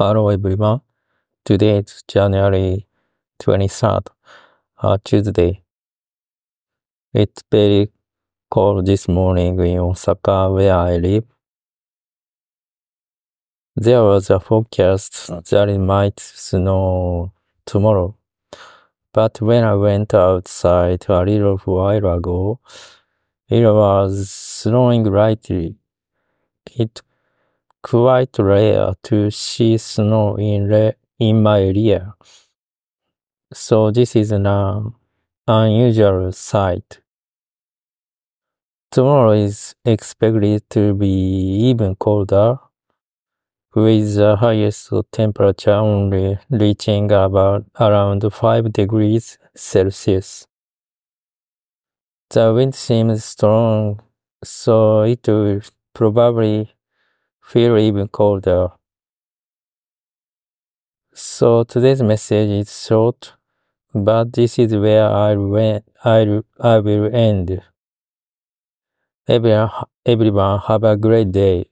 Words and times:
Hello 0.00 0.28
everyone. 0.28 0.82
Today 1.44 1.78
is 1.78 2.04
January 2.06 2.86
23rd, 3.42 4.06
uh, 4.80 4.96
Tuesday. 5.02 5.64
It's 7.12 7.42
very 7.50 7.90
cold 8.48 8.86
this 8.86 9.08
morning 9.08 9.58
in 9.58 9.80
Osaka 9.80 10.52
where 10.52 10.72
I 10.72 10.98
live. 10.98 11.24
There 13.74 14.04
was 14.04 14.30
a 14.30 14.38
forecast 14.38 15.26
that 15.50 15.68
it 15.68 15.78
might 15.78 16.20
snow 16.20 17.32
tomorrow. 17.66 18.14
But 19.12 19.40
when 19.40 19.64
I 19.64 19.74
went 19.74 20.14
outside 20.14 21.06
a 21.08 21.22
little 21.24 21.58
while 21.64 22.06
ago, 22.14 22.60
it 23.48 23.64
was 23.64 24.30
snowing 24.30 25.02
lightly. 25.02 25.74
It 26.76 27.02
quite 27.88 28.38
rare 28.38 28.92
to 29.02 29.30
see 29.30 29.78
snow 29.78 30.36
in, 30.36 30.92
in 31.18 31.42
my 31.42 31.62
area. 31.62 32.14
So 33.52 33.90
this 33.90 34.14
is 34.14 34.30
an 34.30 34.46
uh, 34.46 34.82
unusual 35.46 36.32
sight. 36.32 37.00
Tomorrow 38.90 39.32
is 39.32 39.74
expected 39.86 40.68
to 40.68 40.92
be 40.92 41.06
even 41.70 41.94
colder, 41.96 42.58
with 43.74 44.16
the 44.16 44.36
highest 44.36 44.92
temperature 45.10 45.72
only 45.72 46.38
reaching 46.50 47.10
about 47.10 47.64
around 47.80 48.30
5 48.30 48.70
degrees 48.70 49.38
Celsius. 49.54 50.46
The 52.30 52.52
wind 52.52 52.74
seems 52.74 53.24
strong, 53.24 54.00
so 54.44 55.02
it 55.02 55.26
will 55.26 55.62
probably 55.94 56.74
feel 57.48 57.78
even 57.78 58.06
colder. 58.08 58.68
So 61.14 61.64
today's 61.64 62.02
message 62.02 62.50
is 62.50 62.86
short, 62.86 63.32
but 63.94 64.34
this 64.34 64.58
is 64.58 64.74
where 64.74 65.08
I 65.08 65.34
will, 65.34 65.80
I, 66.04 66.42
I 66.60 66.78
will 66.78 67.14
end. 67.14 67.62
Everyone, 69.26 69.70
everyone 70.04 70.60
have 70.68 70.84
a 70.84 70.96
great 70.96 71.32
day. 71.32 71.66